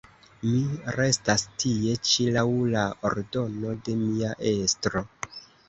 [0.43, 0.61] Mi
[0.95, 2.45] restas tie ĉi laŭ
[2.77, 5.09] la ordono de mia estro.